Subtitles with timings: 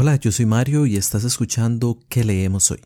[0.00, 2.78] Hola, yo soy Mario y estás escuchando ¿Qué leemos hoy?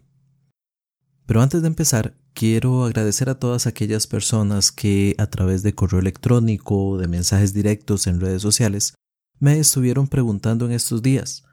[1.27, 6.01] Pero antes de empezar, quiero agradecer a todas aquellas personas que a través de correo
[6.01, 8.95] electrónico de mensajes directos en redes sociales
[9.38, 11.44] me estuvieron preguntando en estos días,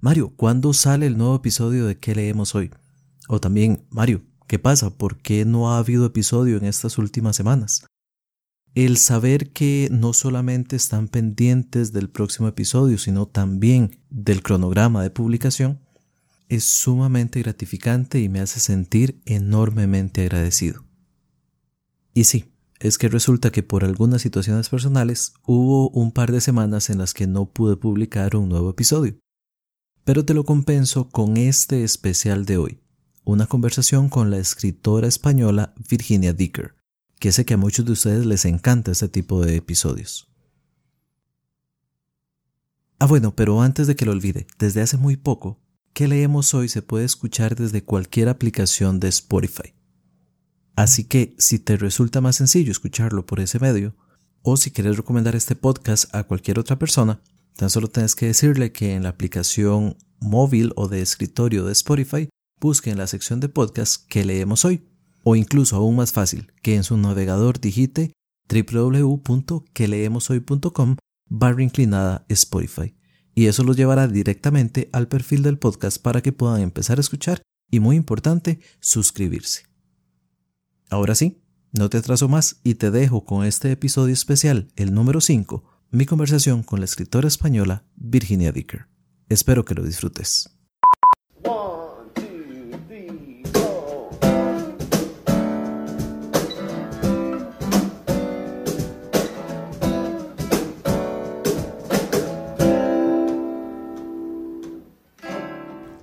[0.00, 2.72] Mario, ¿cuándo sale el nuevo episodio de ¿Qué leemos hoy?
[3.28, 4.90] O también, Mario, ¿qué pasa?
[4.90, 7.86] ¿Por qué no ha habido episodio en estas últimas semanas?
[8.76, 15.08] El saber que no solamente están pendientes del próximo episodio, sino también del cronograma de
[15.08, 15.80] publicación,
[16.50, 20.84] es sumamente gratificante y me hace sentir enormemente agradecido.
[22.12, 26.90] Y sí, es que resulta que por algunas situaciones personales hubo un par de semanas
[26.90, 29.16] en las que no pude publicar un nuevo episodio.
[30.04, 32.80] Pero te lo compenso con este especial de hoy,
[33.24, 36.75] una conversación con la escritora española Virginia Dicker,
[37.18, 40.28] que sé que a muchos de ustedes les encanta este tipo de episodios.
[42.98, 45.60] Ah, bueno, pero antes de que lo olvide, desde hace muy poco,
[45.92, 49.74] ¿qué leemos hoy se puede escuchar desde cualquier aplicación de Spotify.
[50.74, 53.96] Así que si te resulta más sencillo escucharlo por ese medio,
[54.42, 57.20] o si quieres recomendar este podcast a cualquier otra persona,
[57.56, 62.28] tan solo tienes que decirle que en la aplicación móvil o de escritorio de Spotify
[62.60, 64.86] busque en la sección de podcast que leemos hoy
[65.28, 68.12] o incluso aún más fácil, que en su navegador digite
[68.48, 70.96] www.queleemoshoy.com
[71.28, 72.94] barra inclinada Spotify
[73.34, 77.42] y eso los llevará directamente al perfil del podcast para que puedan empezar a escuchar
[77.68, 79.64] y muy importante, suscribirse.
[80.90, 85.20] Ahora sí, no te atraso más y te dejo con este episodio especial, el número
[85.20, 88.86] 5, mi conversación con la escritora española Virginia Dicker.
[89.28, 90.55] Espero que lo disfrutes.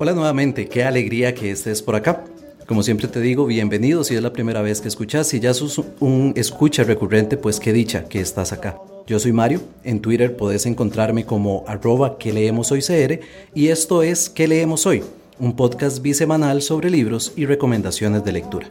[0.03, 2.25] Hola nuevamente, qué alegría que estés por acá.
[2.67, 5.27] Como siempre te digo, bienvenido si es la primera vez que escuchas.
[5.27, 8.77] Si ya sos un escucha recurrente, pues qué dicha que estás acá.
[9.07, 13.21] Yo soy Mario, en Twitter podés encontrarme como arroba que leemos hoy CR
[13.55, 15.05] y esto es ¿Qué leemos hoy?
[15.39, 18.67] Un podcast bisemanal sobre libros y recomendaciones de lectura.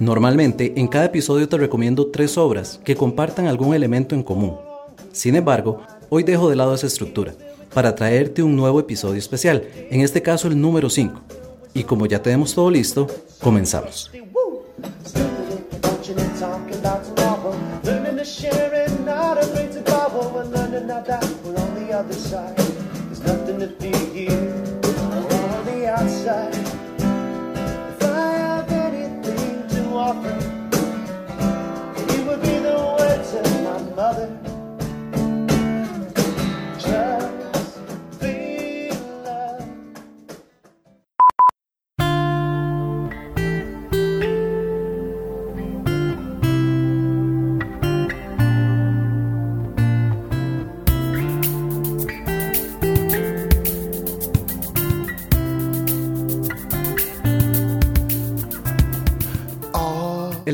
[0.00, 4.56] Normalmente, en cada episodio te recomiendo tres obras que compartan algún elemento en común.
[5.12, 7.34] Sin embargo, hoy dejo de lado esa estructura
[7.72, 11.20] para traerte un nuevo episodio especial, en este caso el número 5.
[11.74, 13.06] Y como ya tenemos todo listo,
[13.40, 14.10] comenzamos.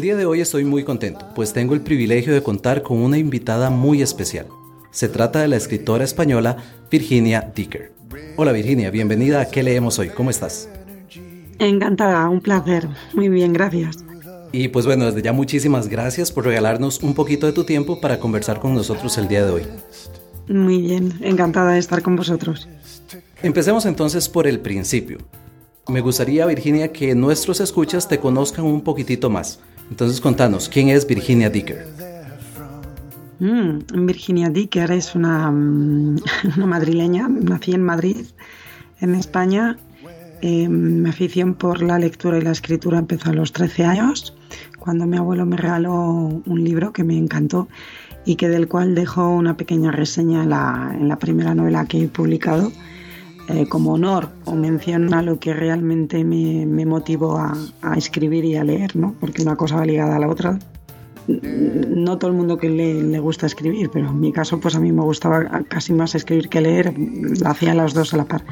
[0.05, 3.71] Día de hoy estoy muy contento, pues tengo el privilegio de contar con una invitada
[3.71, 4.47] muy especial.
[4.91, 6.59] Se trata de la escritora española
[6.91, 7.91] Virginia Dicker.
[8.37, 10.11] Hola Virginia, bienvenida a ¿Qué leemos hoy?
[10.11, 10.69] ¿Cómo estás?
[11.59, 12.87] Encantada, un placer.
[13.15, 14.05] Muy bien, gracias.
[14.53, 18.21] Y pues bueno, desde ya muchísimas gracias por regalarnos un poquito de tu tiempo para
[18.21, 19.63] conversar con nosotros el día de hoy.
[20.49, 22.69] Muy bien, encantada de estar con vosotros.
[23.43, 25.17] Empecemos entonces por el principio.
[25.89, 29.61] Me gustaría, Virginia, que nuestros escuchas te conozcan un poquitito más.
[29.91, 31.87] Entonces contanos, ¿quién es Virginia Dicker?
[33.41, 36.17] Mm, Virginia Dicker es una, mm,
[36.57, 38.27] una, madrileña, nací en Madrid,
[39.01, 39.77] en España.
[40.41, 44.37] Eh, mi afición por la lectura y la escritura empezó a los 13 años,
[44.79, 47.69] cuando mi abuelo me regaló un libro que me encantó
[48.27, 52.03] y que del cual dejo una pequeña reseña en la, en la primera novela que
[52.03, 52.73] he publicado.
[53.49, 57.53] Eh, como honor o mención a lo que realmente me, me motivó a,
[57.83, 59.15] a, escribir y a leer, ¿no?
[59.21, 60.59] porque una cosa va ligada a la otra.
[61.27, 64.81] No todo el mundo que le, le, gusta escribir, pero en mi caso pues a
[64.81, 68.45] mí me gustaba casi más escribir que leer, lo hacía las dos a la par.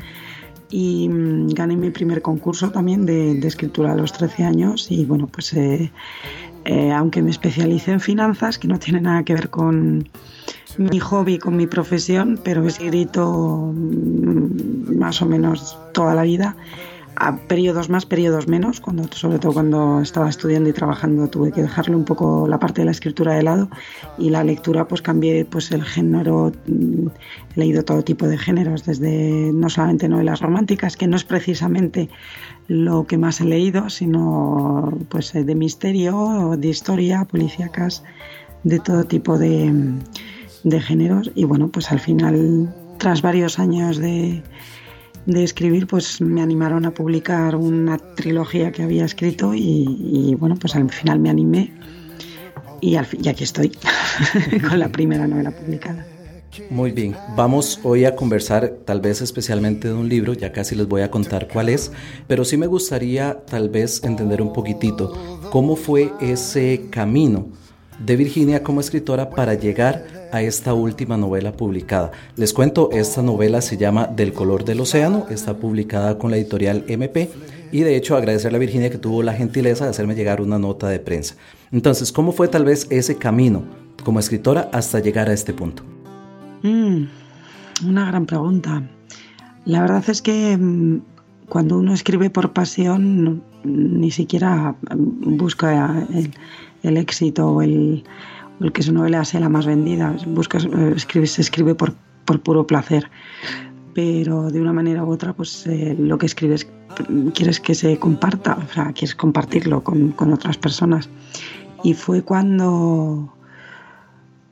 [0.68, 5.06] Y mmm, gané mi primer concurso también de, de, escritura a los 13 años y
[5.06, 5.90] bueno, pues eh,
[6.66, 10.08] eh, aunque me especialicé en finanzas, que no tiene nada que ver con,
[10.78, 16.56] mi hobby con mi profesión, pero he escrito mm, más o menos toda la vida.
[17.16, 21.60] a periodos más, periodos menos, cuando, sobre todo cuando estaba estudiando y trabajando tuve que
[21.60, 23.68] dejarle un poco la parte de la escritura de lado
[24.18, 27.08] y la lectura pues cambié pues el género, mm,
[27.54, 32.08] he leído todo tipo de géneros, desde no solamente novelas románticas, que no es precisamente
[32.66, 38.02] lo que más he leído, sino pues de misterio, de historia, policíacas,
[38.64, 39.70] de todo tipo de,
[40.64, 44.42] de géneros y bueno pues al final tras varios años de
[45.26, 50.74] de escribir, pues me animaron a publicar una trilogía que había escrito y, bueno, pues
[50.74, 51.72] al final me animé
[52.80, 53.72] y, al, y aquí estoy
[54.68, 56.06] con la primera novela publicada.
[56.68, 60.86] Muy bien, vamos hoy a conversar tal vez especialmente de un libro, ya casi les
[60.86, 61.92] voy a contar cuál es,
[62.26, 67.46] pero sí me gustaría tal vez entender un poquitito cómo fue ese camino
[68.04, 72.10] de Virginia como escritora para llegar a esta última novela publicada.
[72.36, 76.84] Les cuento, esta novela se llama Del color del océano, está publicada con la editorial
[76.88, 77.30] MP
[77.70, 80.88] y de hecho agradecerle a Virginia que tuvo la gentileza de hacerme llegar una nota
[80.88, 81.36] de prensa.
[81.70, 83.62] Entonces, ¿cómo fue tal vez ese camino
[84.04, 85.82] como escritora hasta llegar a este punto?
[86.62, 87.04] Mm,
[87.86, 88.82] una gran pregunta.
[89.66, 91.02] La verdad es que mm,
[91.48, 96.32] cuando uno escribe por pasión ni siquiera busca el,
[96.82, 98.04] el éxito o el,
[98.60, 100.14] el, que su novela sea la más vendida.
[100.26, 101.94] Busca, eh, escribe, se escribe por,
[102.24, 103.10] por, puro placer.
[103.94, 106.66] Pero de una manera u otra, pues eh, lo que escribes
[107.34, 111.08] quieres que se comparta, o sea, quieres compartirlo con, con otras personas.
[111.82, 113.34] Y fue cuando,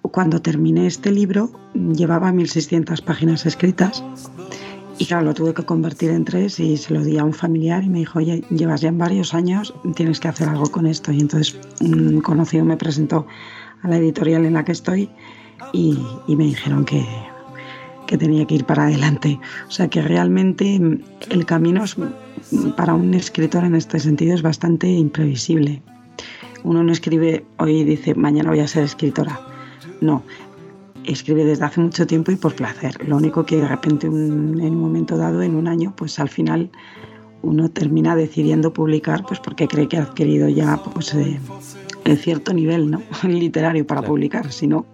[0.02, 4.04] cuando terminé este libro, llevaba 1600 páginas escritas
[5.00, 7.82] y claro, lo tuve que convertir en tres y se lo di a un familiar
[7.82, 11.10] y me dijo, oye, llevas ya varios años, tienes que hacer algo con esto.
[11.10, 13.26] Y entonces un conocido me presentó
[13.82, 15.08] a la editorial en la que estoy
[15.72, 15.98] y,
[16.28, 17.04] me dijeron que,
[18.06, 19.38] que tenía que ir para adelante.
[19.68, 20.80] O sea que realmente
[21.30, 21.84] el camino
[22.76, 25.82] para un escritor en este sentido es bastante imprevisible.
[26.62, 29.40] Uno no escribe hoy dice, mañana voy a ser escritora.
[30.00, 30.22] No,
[31.04, 33.06] escribe desde hace mucho tiempo y por placer.
[33.06, 36.70] Lo único que de repente en un momento dado, en un año, pues al final
[37.42, 41.40] uno termina decidiendo publicar pues porque cree que ha adquirido ya pues, eh,
[42.16, 43.02] cierto nivel ¿no?
[43.24, 44.52] literario para publicar.
[44.52, 44.86] Si no,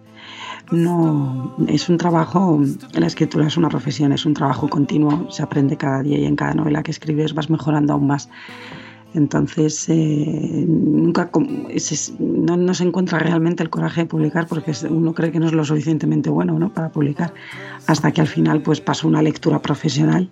[0.70, 2.60] no es un trabajo,
[2.92, 6.36] la escritura es una profesión, es un trabajo continuo, se aprende cada día y en
[6.36, 8.28] cada novela que escribes vas mejorando aún más.
[9.14, 11.30] Entonces, eh, nunca
[12.18, 15.64] no, se encuentra realmente el coraje de publicar porque uno cree que no es lo
[15.64, 16.70] suficientemente bueno ¿no?
[16.72, 17.32] para publicar,
[17.86, 20.28] hasta que al final pues, pasó una lectura profesional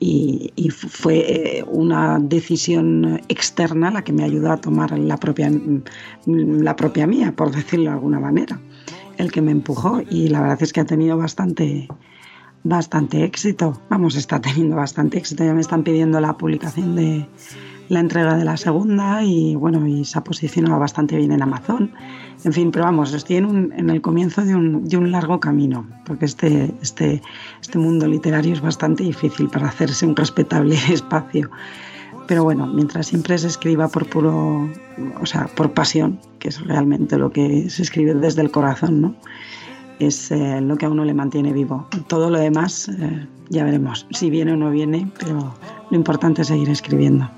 [0.00, 5.50] y, fue eh, una decisión externa la que me ayudó a tomar la propia,
[6.26, 8.60] la propia mía, por decirlo de alguna manera,
[9.16, 11.88] el que me empujó y la verdad es que ha tenido bastante,
[12.64, 13.80] bastante éxito.
[13.88, 15.44] Vamos, está teniendo bastante éxito.
[15.44, 17.26] Ya me están pidiendo la publicación de
[17.88, 21.92] la entrega de la segunda y bueno, y se ha posicionado bastante bien en Amazon.
[22.44, 25.86] En fin, pero vamos, estoy en, en el comienzo de un, de un, largo camino,
[26.04, 27.22] porque este, este,
[27.60, 31.50] este mundo literario es bastante difícil para hacerse un respetable espacio.
[32.26, 34.68] Pero bueno, mientras siempre se escriba por puro,
[35.20, 39.14] o sea, por pasión, que es realmente lo que se escribe desde el corazón, ¿no?
[39.98, 41.86] Es eh, lo que a uno le mantiene vivo.
[42.08, 45.54] Todo lo demás eh, ya veremos si viene o no viene, pero
[45.90, 47.28] lo importante es seguir escribiendo.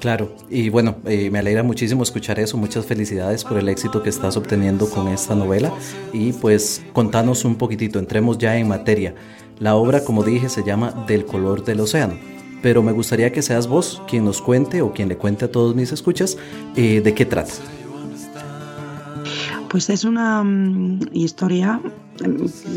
[0.00, 2.56] Claro, y bueno, eh, me alegra muchísimo escuchar eso.
[2.56, 5.70] Muchas felicidades por el éxito que estás obteniendo con esta novela.
[6.14, 9.14] Y pues contanos un poquitito, entremos ya en materia.
[9.58, 12.14] La obra, como dije, se llama Del color del océano.
[12.62, 15.74] Pero me gustaría que seas vos quien nos cuente o quien le cuente a todos
[15.74, 16.38] mis escuchas
[16.76, 17.52] eh, de qué trata.
[19.68, 21.78] Pues es una mm, historia,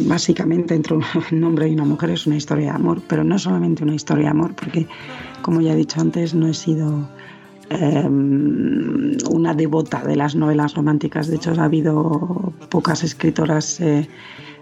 [0.07, 0.97] básicamente entre
[1.31, 4.25] un hombre y una mujer, es una historia de amor, pero no solamente una historia
[4.25, 4.87] de amor, porque
[5.41, 7.07] como ya he dicho antes, no he sido
[7.69, 11.27] em, una devota de las novelas románticas.
[11.27, 14.07] De hecho, ha habido pocas escritoras eh,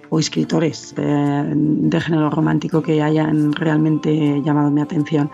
[0.10, 5.32] o escritores eh, de género romántico que hayan realmente llamado mi atención.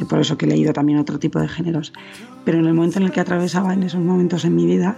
[0.00, 1.92] Y por eso he leído también otro tipo de géneros.
[2.44, 4.96] Pero en el momento en el que atravesaba en esos momentos en mi vida,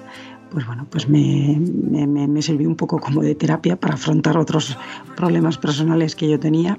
[0.51, 4.77] pues bueno, pues me, me, me sirvió un poco como de terapia para afrontar otros
[5.17, 6.79] problemas personales que yo tenía.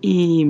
[0.00, 0.46] Y,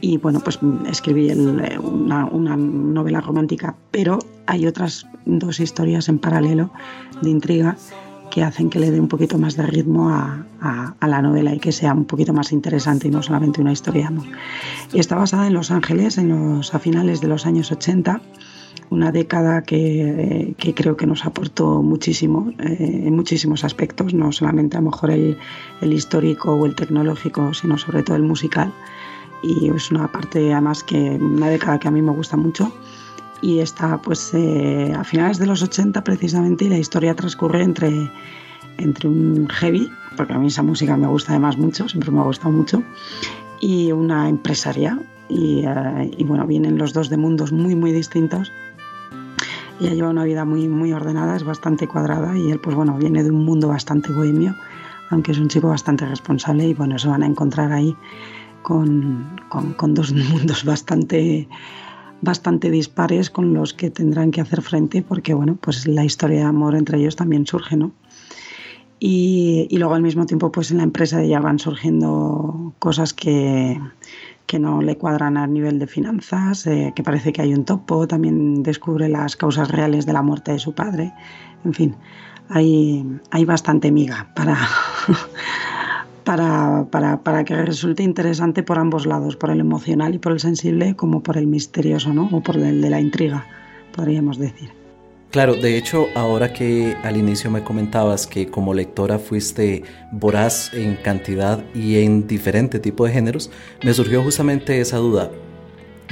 [0.00, 0.58] y bueno, pues
[0.88, 6.70] escribí eh, una, novela romántica, pero hay otras dos historias en paralelo
[7.22, 7.76] de intriga
[8.30, 10.44] que hacen que le dé un poquito más de ritmo a,
[11.00, 14.12] la novela y que sea un poquito más interesante y no solamente una historia.
[14.92, 18.20] Y está basada en Los Ángeles, en los, a finales de los años 80,
[18.90, 24.80] una década que, creo que nos aportó muchísimo eh, en muchísimos aspectos, no solamente a
[24.80, 25.36] lo mejor el,
[25.82, 28.72] histórico o el tecnológico, sino sobre todo el musical
[29.42, 32.72] y es una parte además que una década que a mí me gusta mucho
[33.42, 38.10] y está pues eh, a finales de los 80 precisamente y la historia transcurre entre,
[38.78, 42.24] entre un heavy, porque a mí esa música me gusta además mucho, siempre me ha
[42.24, 42.82] gustado mucho,
[43.60, 44.98] y una empresaria.
[45.28, 48.52] Y, eh, y bueno, vienen los dos de mundos muy, muy distintos.
[49.80, 53.22] Ella lleva una vida muy, muy ordenada, es bastante cuadrada y él, pues bueno, viene
[53.22, 54.54] de un mundo bastante bohemio,
[55.10, 57.94] aunque es un chico bastante responsable y bueno, se van a encontrar ahí
[58.62, 61.48] con, con, con dos mundos bastante
[62.22, 66.44] bastante dispares con los que tendrán que hacer frente porque bueno pues la historia de
[66.44, 67.92] amor entre ellos también surge no
[68.98, 73.78] y, y luego al mismo tiempo pues en la empresa ya van surgiendo cosas que,
[74.46, 78.06] que no le cuadran a nivel de finanzas, eh, que parece que hay un topo,
[78.06, 81.12] también descubre las causas reales de la muerte de su padre,
[81.64, 81.96] en fin,
[82.48, 84.56] hay, hay bastante miga para,
[86.24, 90.40] para, para, para, que resulte interesante por ambos lados, por el emocional y por el
[90.40, 92.28] sensible, como por el misterioso, ¿no?
[92.32, 93.46] O por el de la intriga,
[93.94, 94.85] podríamos decir.
[95.36, 100.96] Claro, de hecho, ahora que al inicio me comentabas que como lectora fuiste voraz en
[100.96, 103.50] cantidad y en diferente tipo de géneros,
[103.84, 105.30] me surgió justamente esa duda.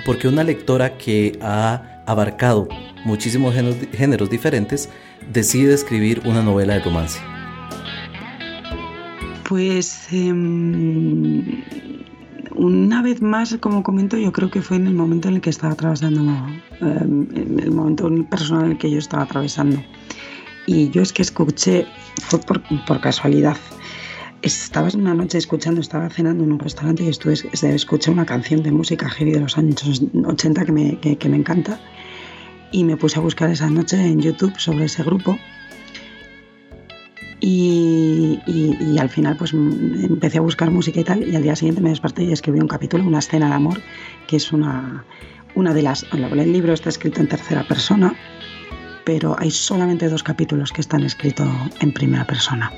[0.04, 2.68] Porque una lectora que ha abarcado
[3.06, 3.54] muchísimos
[3.94, 4.90] géneros, diferentes
[5.32, 7.18] decide escribir una novela de romance?
[9.48, 10.34] Pues eh,
[12.54, 15.50] una vez más, como comento, yo creo que fue en el momento en el que
[15.50, 16.22] estaba atravesando,
[16.80, 19.82] eh, en el momento personal en el que yo estaba atravesando.
[20.66, 21.86] Y yo es que escuché,
[22.22, 23.56] fue por, por casualidad,
[24.42, 27.34] estaba una noche escuchando, estaba cenando en un restaurante y estuve,
[27.74, 31.36] escuché una canción de música heavy de los años 80 que me, que, que me
[31.36, 31.80] encanta
[32.70, 35.38] y me puse a buscar esa noche en YouTube sobre ese grupo
[37.46, 41.90] y, al final pues empecé a buscar música y tal y al día siguiente me
[41.90, 43.80] desperté y escribí un capítulo, una escena de amor,
[44.26, 45.04] que es una,
[45.54, 46.06] una de las...
[46.12, 48.14] El libro está escrito en tercera persona,
[49.04, 51.48] pero hay solamente dos capítulos que están escritos
[51.80, 52.72] en primera persona.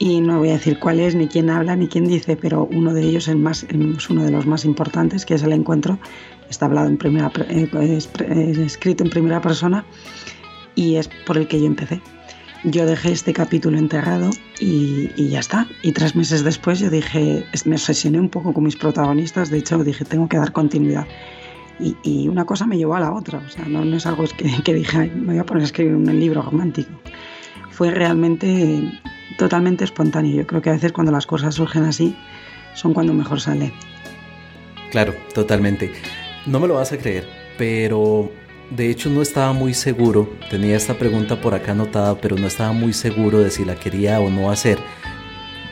[0.00, 2.94] Y no voy a decir cuál es, ni quién habla, ni quién dice, pero uno
[2.94, 5.98] de ellos el más, es uno de los más importantes, que es el encuentro.
[6.50, 9.84] Está hablado en primera, eh, es, es escrito en primera persona
[10.74, 12.00] y es por el que yo empecé
[12.64, 15.66] yo dejé este capítulo enterrado y, y, ya está.
[15.82, 19.82] Y tres meses después yo dije, me obsesioné un poco con mis protagonistas, de hecho
[19.84, 21.06] dije, tengo que dar continuidad.
[21.80, 24.24] Y, y una cosa me llevó a la otra, o sea, no, no es algo
[24.36, 26.90] que, que dije, me voy a poner a escribir un libro romántico.
[27.70, 29.00] Fue realmente
[29.38, 30.36] totalmente espontáneo.
[30.36, 32.16] Yo creo que a veces cuando las cosas surgen así,
[32.74, 33.72] son cuando mejor sale.
[34.90, 35.92] Claro, totalmente.
[36.46, 38.30] No me lo vas a creer, pero
[38.70, 42.72] de hecho, no estaba muy seguro, tenía esta pregunta por acá anotada, pero no estaba
[42.72, 44.78] muy seguro de si la quería o no hacer,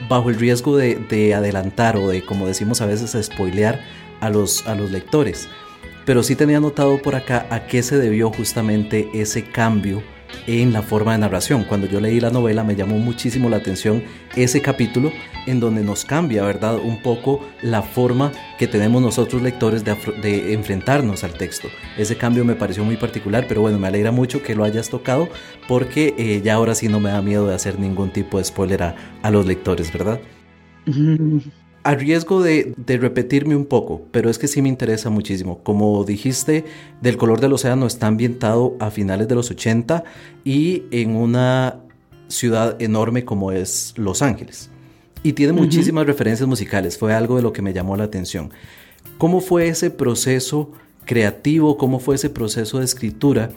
[0.08, 3.80] bajo el riesgo de, de adelantar o de, como decimos a veces, spoilear
[4.20, 5.48] a los, a los lectores.
[6.04, 10.02] Pero sí tenía anotado por acá a qué se debió justamente ese cambio
[10.46, 11.64] en la forma de narración.
[11.64, 14.02] Cuando yo leí la novela me llamó muchísimo la atención
[14.34, 15.12] ese capítulo
[15.46, 16.78] en donde nos cambia, ¿verdad?
[16.82, 21.68] Un poco la forma que tenemos nosotros lectores de, de, enfrentarnos al texto.
[21.96, 25.28] Ese cambio me pareció muy particular, pero bueno, me alegra mucho que lo hayas tocado
[25.68, 28.82] porque eh, ya ahora sí no me da miedo de hacer ningún tipo de spoiler
[28.82, 30.20] a, a los lectores, ¿verdad?
[31.86, 35.60] A riesgo de, de, repetirme un poco, pero es que sí me interesa muchísimo.
[35.62, 36.64] Como dijiste,
[37.00, 40.02] Del color del océano está ambientado a finales de los 80
[40.44, 41.76] y en una
[42.26, 44.68] ciudad enorme como es Los Ángeles.
[45.22, 45.60] Y tiene uh -huh.
[45.60, 48.50] muchísimas referencias musicales, fue algo de lo que me llamó la atención.
[49.16, 50.72] ¿Cómo fue ese proceso
[51.04, 51.76] creativo?
[51.78, 53.50] ¿Cómo fue ese proceso de escritura?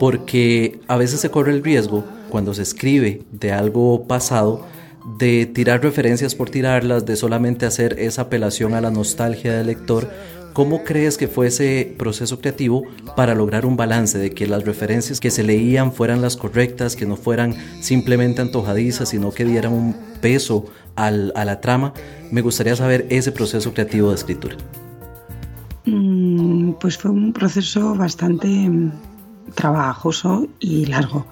[0.00, 4.66] Porque a veces se corre el riesgo cuando se escribe de algo pasado
[5.04, 10.10] de tirar referencias por tirarlas, de solamente hacer esa apelación a la nostalgia del lector.
[10.54, 12.84] ¿Cómo crees que fue ese proceso creativo
[13.16, 17.06] para lograr un balance de que las referencias que se leían fueran las correctas, que
[17.06, 21.92] no fueran simplemente antojadizas, sino que dieran un peso al, a la trama?
[22.30, 24.56] Me gustaría saber ese proceso creativo de escritura.
[25.86, 28.92] Mm, pues fue un proceso bastante mm,
[29.54, 31.26] trabajoso y largo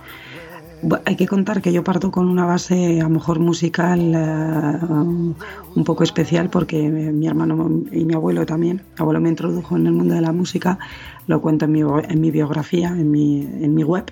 [1.05, 5.35] hay que contar que yo parto con una base a lo mejor musical uh,
[5.75, 9.87] un poco especial porque mi hermano y mi abuelo también, mi abuelo me introdujo en
[9.87, 10.79] el mundo de la música,
[11.27, 14.11] lo cuento en mi, en mi biografía, en mi, en mi web,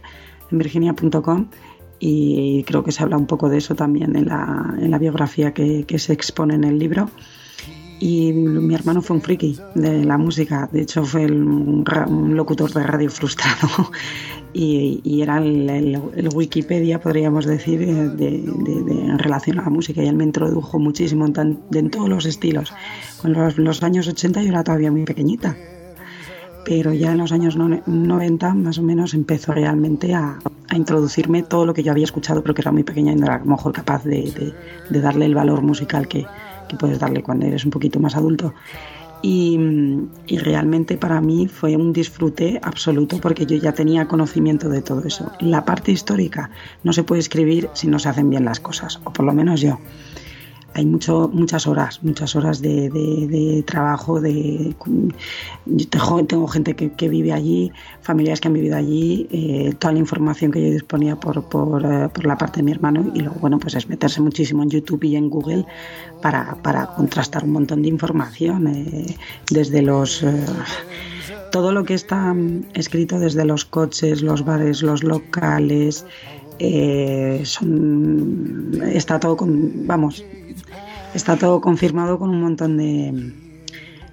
[0.51, 1.47] en virginia.com
[1.99, 5.53] y creo que se habla un poco de eso también en la, en la biografía
[5.53, 7.11] que, que, se expone en el libro.
[8.01, 11.85] Y mi hermano fue un friki de la música, de hecho fue un,
[12.35, 13.69] locutor de radio frustrado.
[14.53, 16.01] Y, era el,
[16.35, 20.03] Wikipedia, podríamos decir, eh, de, en relación a la música.
[20.03, 22.73] Y él me introdujo muchísimo en, todos los estilos.
[23.23, 25.57] En los, años 80 yo era todavía muy pequeñita,
[26.65, 30.41] pero ya en los años 90 más o menos empezó realmente a,
[30.75, 33.37] introducirme todo lo que yo había escuchado, pero que era muy pequeña y no era
[33.37, 34.53] a lo mejor capaz de,
[34.91, 36.27] darle el valor musical que,
[36.71, 38.55] que puedes darle cuando eres un poquito más adulto.
[39.23, 39.59] Y,
[40.39, 45.31] realmente para mí fue un disfrute absoluto porque yo ya tenía conocimiento de todo eso.
[45.41, 46.51] La parte histórica
[46.85, 49.61] no se puede escribir si no se hacen bien las cosas, o por lo menos
[49.61, 49.79] yo
[50.75, 54.21] hay mucho, muchas horas, muchas horas de, trabajo.
[54.21, 54.75] De,
[56.27, 57.73] tengo, gente que, vive allí,
[58.03, 62.09] familias que han vivido allí, eh, toda la información que yo disponía por, por, eh,
[62.09, 65.05] por, la parte de mi hermano y luego, bueno, pues es meterse muchísimo en YouTube
[65.05, 65.67] y en Google
[66.23, 69.17] para, para contrastar un montón de información, eh,
[69.51, 70.25] desde los...
[71.51, 72.33] todo lo que está
[72.75, 76.07] escrito desde los coches, los bares, los locales,
[77.45, 80.25] son, está todo vamos,
[81.15, 83.33] está todo confirmado con un montón de,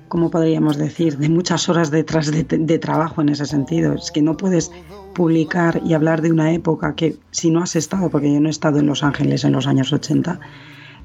[0.08, 3.94] ¿cómo podríamos decir?, de muchas horas detrás de, trabajo en ese sentido.
[3.94, 4.72] Es que no puedes
[5.14, 8.52] publicar y hablar de una época que, si no has estado, porque yo no he
[8.52, 10.40] estado en Los Ángeles en los años 80,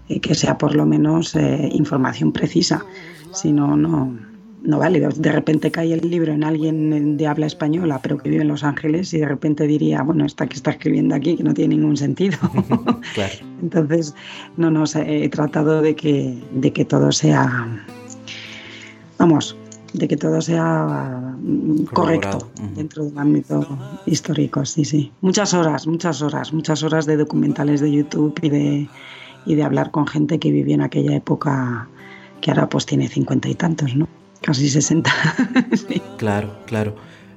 [0.08, 2.84] eh, que sea por lo menos eh, información precisa.
[3.32, 4.16] Si no, no,
[4.64, 5.00] no vale.
[5.00, 8.64] De repente cae el libro en alguien de habla española, pero que vive en Los
[8.64, 11.97] Ángeles, y de repente diría, bueno, esta que está escribiendo aquí, que no tiene ningún
[11.97, 12.38] sentido.
[13.62, 14.14] Entonces,
[14.57, 17.66] no, no, he tratado de que, de que todo sea,
[19.19, 19.57] vamos,
[19.92, 21.37] de que todo sea
[21.92, 23.66] correcto dentro del ámbito
[24.07, 25.12] histórico, sí, sí.
[25.21, 28.88] Muchas horas, muchas horas, muchas horas de documentales de YouTube y de,
[29.45, 31.88] y de hablar con gente que vivía en aquella época
[32.40, 34.09] que ahora pues tiene cincuenta y tantos, ¿no?
[34.42, 35.11] Casi 60.
[36.18, 36.94] Claro, claro.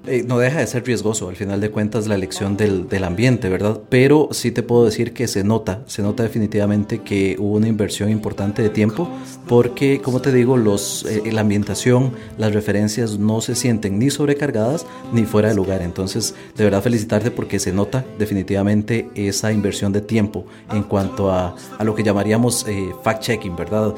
[0.07, 3.50] Eh, no deja de ser riesgoso, al final de cuentas, la elección del, del, ambiente,
[3.50, 3.79] ¿verdad?
[3.89, 8.12] Pero sí te puedo decir que se nota, se nota definitivamente que hubo una inversión
[8.12, 9.09] importante de tiempo,
[9.47, 14.85] porque, como te digo, los, eh, la ambientación, las referencias no se sienten ni sobrecargadas
[15.12, 15.81] ni fuera de lugar.
[15.81, 21.55] Entonces, de verdad felicitarte porque se nota definitivamente esa inversión de tiempo en cuanto a,
[21.79, 23.95] a lo que llamaríamos eh, fact-checking, ¿verdad?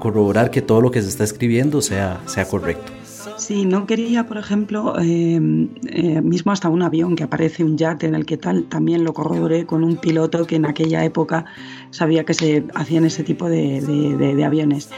[0.00, 2.97] corroborar que todo lo que se está escribiendo sea, sea correcto.
[3.36, 5.40] Sí, no quería, por ejemplo, eh,
[5.86, 9.12] eh, mismo hasta un avión que aparece, un yate en el que tal, también lo
[9.12, 11.44] corroboré con un piloto que en aquella época
[11.90, 14.90] sabía que se hacían ese tipo de, aviones.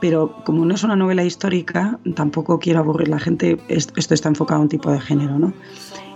[0.00, 4.60] Pero como no es una novela histórica, tampoco quiero aburrir la gente, esto está enfocado
[4.60, 5.52] a un tipo de género, ¿no?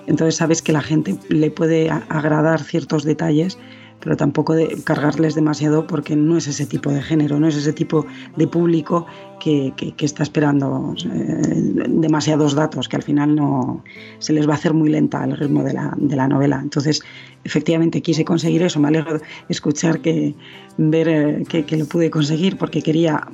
[0.06, 3.58] Entonces sabes que la gente le puede agradar ciertos detalles
[4.00, 7.72] pero tampoco de cargarles demasiado porque no es ese tipo de género, no es ese
[7.72, 8.06] tipo
[8.36, 9.06] de público
[9.40, 13.82] que, está esperando eh, demasiados datos, que al final no
[14.18, 16.60] se les va a hacer muy lenta el ritmo de la, de la novela.
[16.62, 17.02] Entonces,
[17.44, 18.80] efectivamente, quise conseguir eso.
[18.80, 20.34] Me alegro escuchar que
[20.78, 23.26] ver eh, que, lo pude conseguir porque quería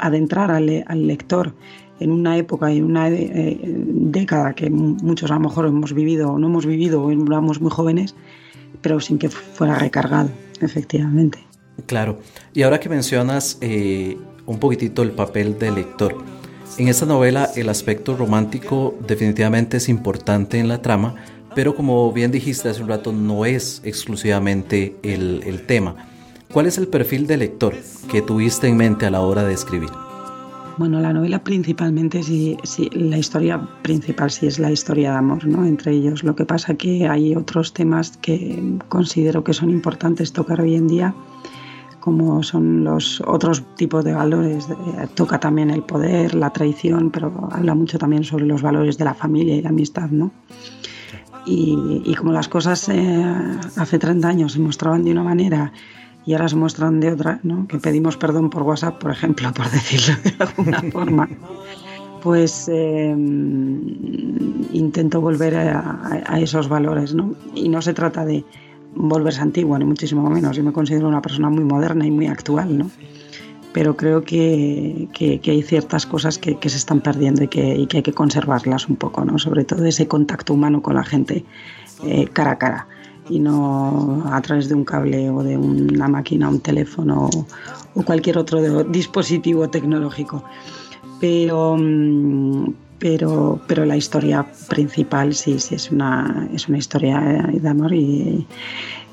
[0.00, 1.52] adentrar al, al lector
[2.00, 6.32] en una época y en una eh, década que muchos a lo mejor hemos vivido
[6.32, 8.14] o no hemos vivido o éramos muy jóvenes
[8.80, 11.38] pero sin que fuera recargado, efectivamente.
[11.86, 12.20] Claro.
[12.52, 16.16] Y ahora que mencionas eh, un poquitito el papel del lector,
[16.78, 21.14] en esta novela el aspecto romántico definitivamente es importante en la trama,
[21.54, 26.08] pero como bien dijiste hace un rato, no es exclusivamente el, el tema.
[26.52, 27.74] ¿Cuál es el perfil del lector
[28.10, 29.90] que tuviste en mente a la hora de escribir?
[30.76, 32.56] Bueno, la novela principalmente, sí,
[32.92, 35.64] la historia principal sí es la historia de amor, ¿no?
[35.64, 36.24] Entre ellos.
[36.24, 40.88] Lo que pasa que hay otros temas que considero que son importantes tocar hoy en
[40.88, 41.14] día,
[42.00, 44.66] como son los otros tipos de valores.
[45.14, 49.14] Toca también el poder, la traición, pero habla mucho también sobre los valores de la
[49.14, 50.32] familia y la amistad, ¿no?
[51.46, 53.24] Y, como las cosas eh,
[53.76, 55.72] hace 30 años se mostraban de una manera
[56.26, 57.66] y ahora se muestran de otra, ¿no?
[57.68, 61.28] que pedimos perdón por WhatsApp, por ejemplo, por decirlo de alguna forma,
[62.22, 63.14] pues eh,
[64.72, 67.14] intento volver a, esos valores.
[67.14, 67.34] ¿no?
[67.54, 68.44] Y no se trata de
[68.94, 70.56] volverse antigua, ni muchísimo menos.
[70.56, 72.90] Yo me considero una persona muy moderna y muy actual, ¿no?
[73.74, 77.88] pero creo que, que, hay ciertas cosas que, que, se están perdiendo y que, y
[77.88, 79.36] que hay que conservarlas un poco, ¿no?
[79.38, 81.44] sobre todo ese contacto humano con la gente
[82.04, 82.86] eh, cara a cara
[83.28, 87.30] y no a través de un cable o de una máquina, un teléfono
[87.94, 90.44] o cualquier otro dispositivo tecnológico.
[91.20, 97.68] Pero, mm, pero, pero la historia principal sí, sí es una, es una historia de
[97.68, 98.46] amor y,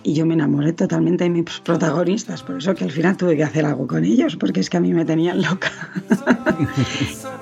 [0.03, 3.43] y yo me enamoré totalmente de mis protagonistas, por eso que al final tuve que
[3.43, 5.71] hacer algo con ellos, porque es que a mí me tenían loca.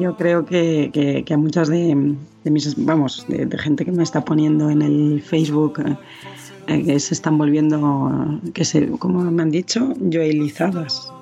[0.00, 2.14] yo creo que, a muchas de,
[2.44, 5.96] mis, vamos, de, gente que me está poniendo en el Facebook, eh,
[6.68, 11.12] eh, que se están volviendo, que se, como me han dicho, joelizadas.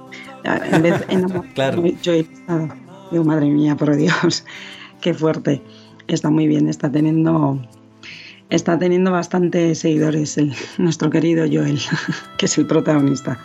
[0.45, 1.83] En vez de claro.
[2.05, 2.73] joelizadas.
[3.11, 4.45] Digo, madre mía, por Dios,
[5.01, 5.63] qué fuerte.
[6.07, 7.61] Está muy bien, está teniendo
[8.51, 11.81] está teniendo bastantes seguidores el, nuestro querido Joel,
[12.37, 13.39] que es el protagonista.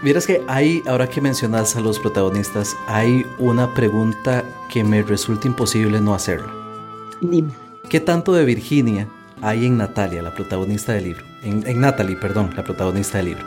[0.00, 5.48] Miras que hay, ahora que mencionas a los protagonistas, hay una pregunta que me resulta
[5.48, 6.52] imposible no hacerla.
[7.20, 7.50] Dime.
[7.88, 9.08] ¿Qué tanto de Virginia
[9.42, 11.24] hay en Natalia, la protagonista del libro?
[11.42, 13.44] En, Natalie, perdón, la protagonista del libro.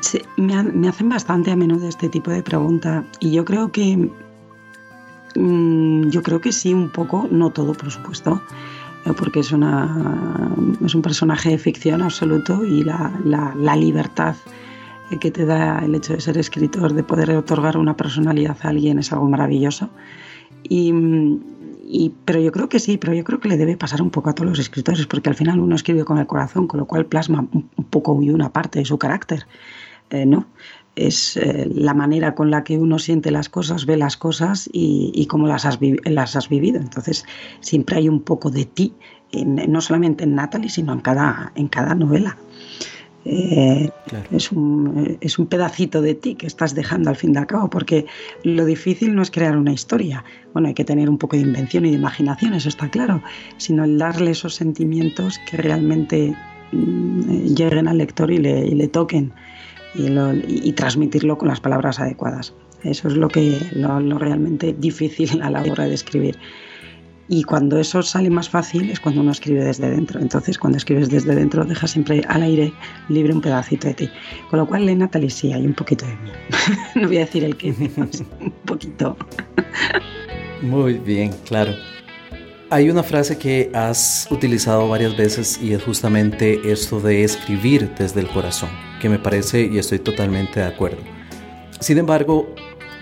[0.00, 4.10] Sí, me, me, hacen bastante a menudo este tipo de pregunta y yo creo que
[5.34, 8.40] mm, yo creo que sí un poco, no todo por supuesto,
[9.04, 14.36] eh, porque es, una, es un personaje de ficción absoluto y la, la, libertad
[15.18, 18.98] que te da el hecho de ser escritor, de poder otorgar una personalidad a alguien
[18.98, 19.90] es algo maravilloso.
[20.62, 20.92] Y,
[21.86, 24.30] y, pero yo creo que sí, pero yo creo que le debe pasar un poco
[24.30, 27.06] a todos los escritores, porque al final uno escribe con el corazón, con lo cual
[27.06, 29.46] plasma un, poco y una parte de su carácter.
[30.10, 30.46] Eh, ¿no?
[30.96, 35.26] es eh, la manera con la que uno siente las cosas, ve las cosas y,
[35.26, 36.80] cómo las has, las has vivido.
[36.80, 37.24] Entonces,
[37.60, 38.94] siempre hay un poco de ti,
[39.32, 42.36] no solamente en Natalie, sino en cada, en cada novela.
[43.24, 48.06] Es, un, es, un, pedacito de ti que estás dejando al fin de cabo, porque
[48.44, 50.24] lo difícil no es crear una historia.
[50.54, 53.22] Bueno, hay que tener un poco de invención y de imaginación, eso está claro,
[53.58, 56.34] sino darle esos sentimientos que realmente
[56.72, 59.32] mm, lleguen al lector y le, y le toquen
[59.94, 62.54] y, transmitirlo con las palabras adecuadas.
[62.82, 66.38] Eso es lo que lo, realmente difícil a la hora de escribir.
[67.32, 70.18] Y cuando eso sale más fácil es cuando uno escribe desde dentro.
[70.18, 72.72] Entonces, cuando escribes desde dentro, dejas siempre al aire
[73.08, 74.10] libre un pedacito de ti.
[74.50, 76.30] Con lo cual, en Natalie sí hay un poquito de mí.
[76.96, 79.16] no voy a decir el que, un poquito.
[80.60, 81.72] Muy bien, claro.
[82.68, 88.22] Hay una frase que has utilizado varias veces y es justamente esto de escribir desde
[88.22, 90.98] el corazón, que me parece y estoy totalmente de acuerdo.
[91.78, 92.52] Sin embargo,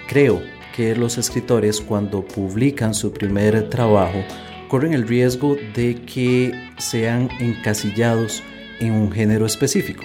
[0.06, 0.42] creo
[0.78, 4.22] que los escritores cuando publican su primer trabajo
[4.68, 8.44] corren el riesgo de que sean encasillados
[8.78, 10.04] en un género específico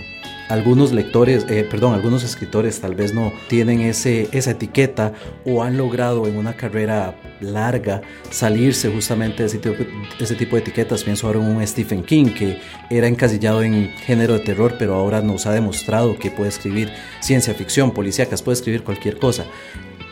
[0.49, 5.13] algunos lectores, eh, perdón, algunos escritores tal vez no tienen ese, esa etiqueta
[5.45, 9.83] o han logrado en una carrera larga salirse justamente de ese tipo,
[10.19, 11.03] ese tipo de etiquetas.
[11.03, 12.59] Pienso ahora en un Stephen King que
[12.89, 17.53] era encasillado en género de terror, pero ahora nos ha demostrado que puede escribir ciencia
[17.53, 19.45] ficción, policíacas, puede escribir cualquier cosa.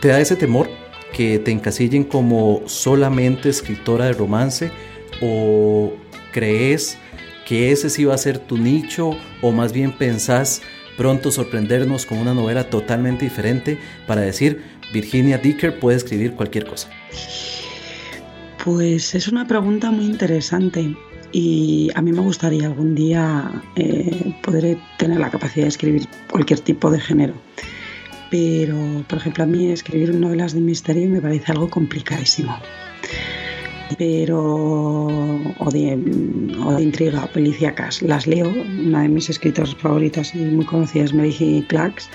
[0.02, 0.68] ¿Te da ese temor
[1.14, 4.72] que te encasillen como solamente escritora de romance
[5.22, 5.94] o
[6.32, 6.98] crees
[7.46, 9.12] que ese sí va a ser tu nicho
[9.44, 10.64] o más bien pensás
[10.98, 16.90] pronto sorprendernos con una novela totalmente diferente para decir Virginia Dicker puede escribir cualquier cosa?
[18.66, 20.96] Pues es una pregunta muy interesante
[21.32, 26.60] y a mí me gustaría algún día eh, poder tener la capacidad de escribir cualquier
[26.60, 27.36] tipo de género.
[28.32, 32.58] Pero, por ejemplo, a mí escribir novelas de misterio me parece algo complicadísimo
[33.98, 36.00] pero o de,
[36.66, 38.02] o de intriga policíacas.
[38.02, 42.10] Las leo, una de mis escritoras favoritas y muy conocidas, Mary Clarks,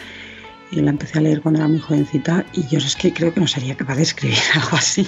[0.72, 3.40] y la empecé a leer cuando era muy jovencita y yo es que creo que
[3.40, 5.06] no sería capaz de escribir algo así.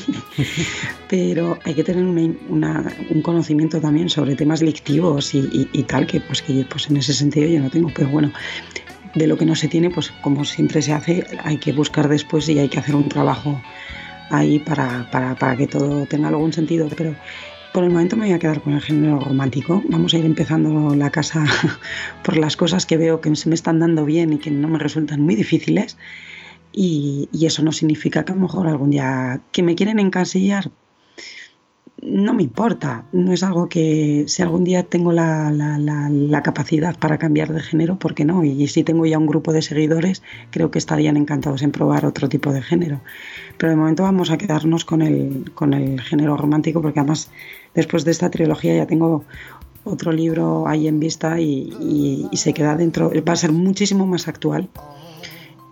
[1.09, 6.65] Pero hay que tener un conocimiento también sobre temas lectivos y, tal, que pues, que
[6.69, 7.91] pues en ese sentido yo no tengo.
[7.95, 8.33] Pero bueno,
[9.19, 12.49] de lo que no se tiene, pues como siempre se hace, hay que buscar después
[12.49, 13.61] y hay que hacer un trabajo
[14.31, 17.15] ahí para, para, para que todo tenga algún sentido, pero
[17.73, 19.83] por el momento me voy a quedar con el género romántico.
[19.89, 21.45] Vamos a ir empezando la casa
[22.23, 24.79] por las cosas que veo que se me están dando bien y que no me
[24.79, 25.97] resultan muy difíciles.
[26.73, 30.71] Y, y eso no significa que a lo mejor algún día que me quieren encasillar,
[32.03, 33.05] no me importa.
[33.13, 37.61] No es algo que si algún día tengo la, la, la, capacidad para cambiar de
[37.61, 38.45] género, ¿por qué no?
[38.45, 42.29] Y, si tengo ya un grupo de seguidores, creo que estarían encantados en probar otro
[42.29, 43.01] tipo de género.
[43.57, 47.31] Pero de momento vamos a quedarnos con el, con el género romántico, porque además
[47.75, 49.25] después de esta trilogía ya tengo
[49.85, 53.11] otro libro ahí en vista y, y se queda dentro.
[53.27, 54.69] Va a ser muchísimo más actual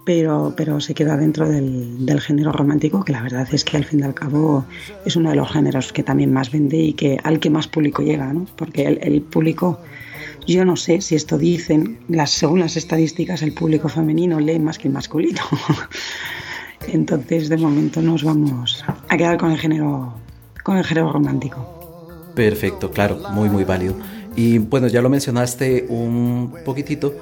[0.07, 3.85] pero, pero se queda dentro del, del, género romántico, que la verdad es que al
[3.85, 4.65] fin y al cabo
[5.05, 8.03] es uno de los géneros que también más vende y que al que más público
[8.03, 8.47] llega, ¿no?
[8.55, 9.81] porque el, el público,
[10.47, 14.79] yo no sé si esto dicen, las, según las estadísticas, el público femenino lee más
[14.79, 15.43] que el masculino.
[16.87, 20.15] Entonces, de momento nos vamos a quedar con el género,
[20.63, 22.13] con el género romántico.
[22.37, 23.97] Perfecto, claro, muy, muy válido.
[24.37, 27.13] Y bueno, ya lo mencionaste un poquitito,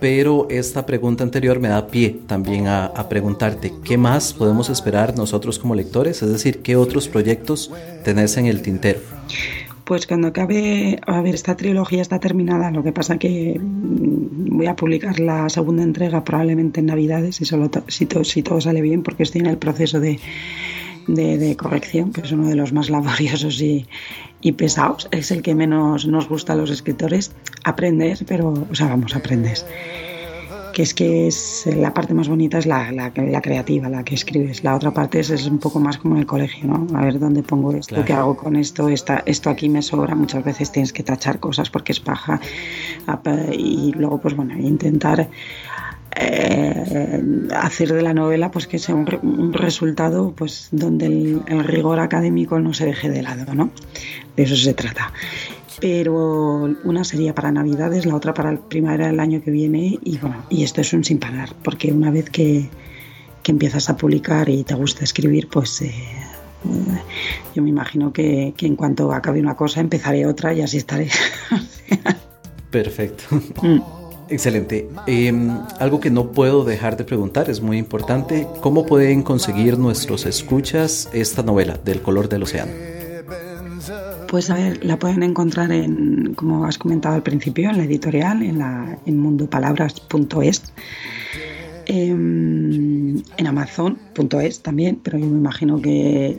[0.00, 5.58] pero esta pregunta anterior me da pie también a, preguntarte, ¿qué más podemos esperar nosotros
[5.58, 6.22] como lectores?
[6.22, 7.70] Es decir, ¿qué otros proyectos
[8.04, 9.00] tenés en el tintero?
[9.84, 14.66] Pues cuando acabe, a ver, esta trilogía está terminada, lo que pasa que mm, voy
[14.66, 18.06] a publicar la segunda entrega probablemente en Navidades, si, solo si
[18.42, 20.18] todo sale bien, porque estoy en el proceso de,
[21.06, 23.86] de, corrección, que es uno de los más laboriosos y,
[24.40, 25.08] y, pesados.
[25.10, 27.32] Es el que menos nos gusta a los escritores.
[27.64, 29.66] Aprendes, pero, o sea, vamos, aprendes.
[30.72, 34.62] Que es que es la parte más bonita es la, la, creativa, la que escribes.
[34.62, 36.86] La otra parte es, es, un poco más como en el colegio, ¿no?
[36.98, 40.14] A ver dónde pongo esto, qué hago con esto, Esta, esto aquí me sobra.
[40.14, 42.40] Muchas veces tienes que tachar cosas porque es paja.
[43.52, 45.30] Y luego, pues bueno, intentar
[46.18, 47.22] eh,
[47.54, 52.72] hacer de la novela pues que sea un, resultado pues donde el, rigor académico no
[52.72, 53.70] se deje de lado no
[54.36, 55.12] de eso se trata.
[55.78, 60.16] Pero una sería para navidades la otra para el primavera del año que viene y
[60.16, 62.70] bueno y esto es un sin parar porque una vez que,
[63.42, 65.92] que empiezas a publicar y te gusta escribir pues eh,
[67.54, 71.10] yo me imagino que, que, en cuanto acabe una cosa empezaré otra y así estaré.
[72.70, 73.24] Perfecto.
[73.62, 73.95] Mm.
[74.28, 74.88] Excelente.
[75.06, 80.26] Em, algo que no puedo dejar de preguntar, es muy importante, ¿cómo pueden conseguir nuestros
[80.26, 82.72] escuchas esta novela del color del océano?
[84.28, 88.42] Pues a ver, la pueden encontrar en, como has comentado al principio, en la editorial,
[88.42, 90.72] en, la, en mundopalabras.es,
[91.86, 96.36] em, en amazon.es también, pero yo me imagino que,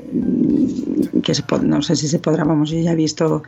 [1.23, 3.43] que se, no sé si se podrá, vamos, yo ya he visto,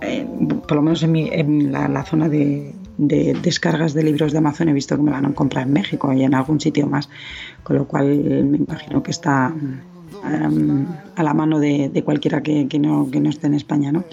[0.00, 0.26] eh,
[0.66, 4.68] por lo menos en, mi, en la zona de, de descargas de libros de Amazon
[4.68, 7.08] he visto que me van a comprar en México y en algún sitio más,
[7.62, 9.52] con lo cual me imagino que está
[10.24, 13.92] em, a la mano de, cualquiera que, no, esté en España.
[13.92, 14.04] ¿no?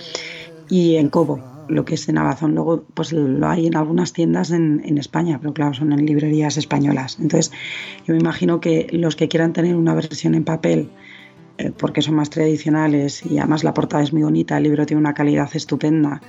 [0.69, 4.51] Y en Cobo, lo que es en Amazon, luego pues lo hay en algunas tiendas
[4.51, 7.17] en, en, España, pero claro, son en librerías españolas.
[7.19, 7.51] Entonces,
[8.07, 10.89] yo me imagino que los que quieran tener una versión en papel,
[11.57, 14.99] eh, porque son más tradicionales y además la portada es muy bonita, el libro tiene
[14.99, 16.21] una calidad estupenda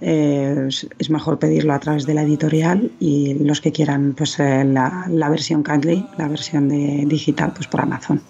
[0.00, 4.64] eh, es mejor pedirlo a través de la editorial y los que quieran pues eh,
[4.64, 8.22] la, versión Kindle, la versión de digital, pues por Amazon.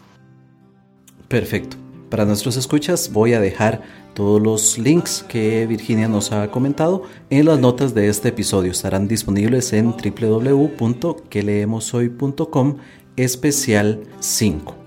[1.29, 1.77] Perfecto.
[2.09, 3.83] Para nuestros escuchas voy a dejar
[4.15, 8.73] todos los links que Virginia nos ha comentado en las notas de este episodio.
[8.73, 12.77] Estarán disponibles en www.queleemoshoy.com
[13.17, 14.80] especial 5.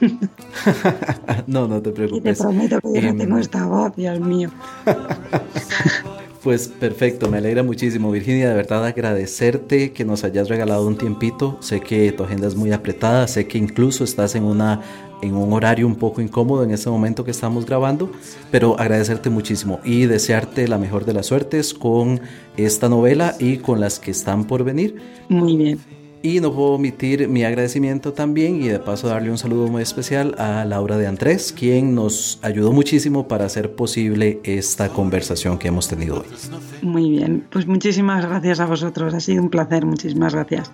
[1.46, 2.20] no, no te preocupes.
[2.20, 4.50] Y te prometo que yo no tengo em, esta voz, Dios mío.
[6.42, 11.58] Pues perfecto, me alegra muchísimo Virginia, de verdad agradecerte que nos hayas regalado un tiempito.
[11.60, 14.80] Sé que tu agenda es muy apretada, sé que incluso estás en una
[15.22, 18.10] en un horario un poco incómodo en este momento que estamos grabando,
[18.50, 22.20] pero agradecerte muchísimo y desearte la mejor de las suertes con
[22.56, 24.96] esta novela y con las que están por venir.
[25.28, 25.78] Muy bien.
[26.20, 30.34] Y no puedo omitir mi agradecimiento también y de paso darle un saludo muy especial
[30.36, 35.86] a Laura de Andrés, quien nos ayudó muchísimo para hacer posible esta conversación que hemos
[35.86, 36.26] tenido hoy.
[36.82, 40.72] Muy bien, pues muchísimas gracias a vosotros, ha sido un placer, muchísimas gracias.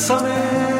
[0.00, 0.79] 覚め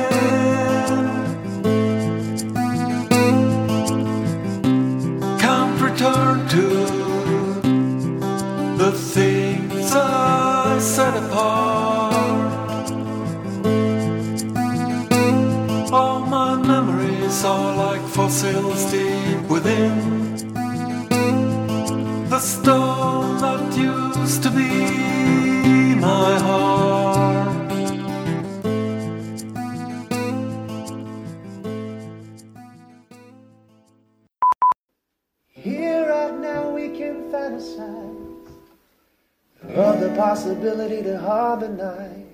[41.61, 42.27] to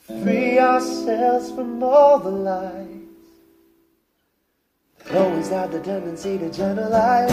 [0.00, 2.86] free ourselves from all the lies
[5.04, 7.30] that Always had the tendency to generalize.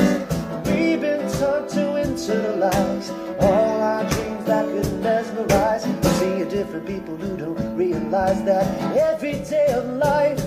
[0.67, 3.09] We've been taught to internalize
[3.41, 5.83] all our dreams that could mesmerize.
[6.19, 10.39] See a different people who don't realize that every day of life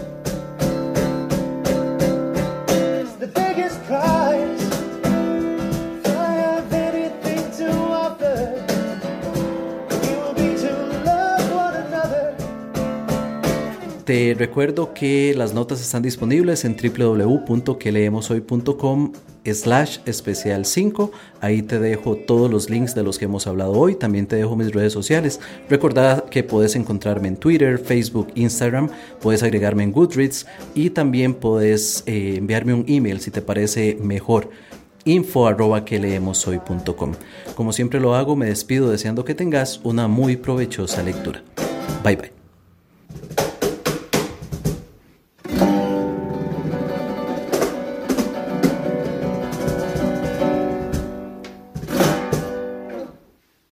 [2.70, 4.55] is the biggest prize.
[14.06, 19.12] Te recuerdo que las notas están disponibles en www.queleemoshoy.com
[19.44, 21.10] slash especial 5.
[21.40, 23.96] Ahí te dejo todos los links de los que hemos hablado hoy.
[23.96, 25.40] También te dejo mis redes sociales.
[25.68, 28.90] Recuerda que puedes encontrarme en Twitter, Facebook, Instagram.
[29.20, 34.50] Puedes agregarme en Goodreads y también puedes eh, enviarme un email si te parece mejor
[35.04, 35.84] info arroba
[37.56, 41.42] Como siempre lo hago, me despido deseando que tengas una muy provechosa lectura.
[42.04, 42.35] Bye bye.